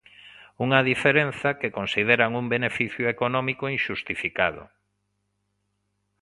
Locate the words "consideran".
1.77-2.31